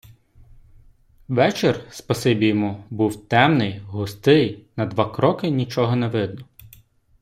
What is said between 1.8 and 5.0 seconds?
спасибі йому, був темний, густий, на